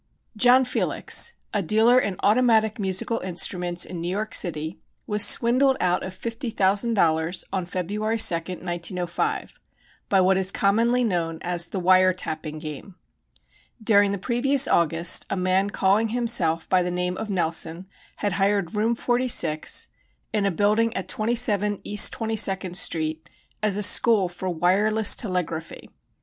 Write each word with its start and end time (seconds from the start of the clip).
John 0.35 0.65
Felix, 0.65 1.33
a 1.53 1.61
dealer 1.61 1.99
in 1.99 2.15
automatic 2.23 2.79
musical 2.79 3.19
instruments 3.19 3.85
in 3.85 4.01
New 4.01 4.09
York 4.09 4.33
City, 4.33 4.79
was 5.05 5.23
swindled 5.23 5.77
out 5.79 6.01
of 6.01 6.15
$50,000 6.19 7.43
on 7.53 7.65
February 7.67 8.17
2d, 8.17 8.47
1905, 8.63 9.59
by 10.09 10.19
what 10.19 10.37
is 10.37 10.51
commonly 10.51 11.03
known 11.03 11.37
as 11.43 11.67
the 11.67 11.79
"wire 11.79 12.13
tapping" 12.13 12.57
game. 12.57 12.95
During 13.79 14.11
the 14.11 14.17
previous 14.17 14.67
August 14.67 15.27
a 15.29 15.35
man 15.35 15.69
calling 15.69 16.07
himself 16.07 16.67
by 16.67 16.81
the 16.81 16.89
name 16.89 17.15
of 17.17 17.29
Nelson 17.29 17.85
had 18.15 18.31
hired 18.31 18.73
Room 18.73 18.95
46, 18.95 19.87
in 20.33 20.47
a 20.47 20.49
building 20.49 20.91
at 20.97 21.07
27 21.09 21.79
East 21.83 22.11
Twenty 22.11 22.35
second 22.35 22.75
Street, 22.75 23.29
as 23.61 23.77
a 23.77 23.83
school 23.83 24.27
for 24.29 24.49
"wireless 24.49 25.13
telegraphy." 25.13 25.89